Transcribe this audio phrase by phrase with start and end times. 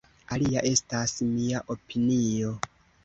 [0.35, 2.57] Alia estas mia opinio.